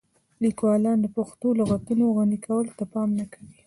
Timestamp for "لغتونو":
1.69-2.03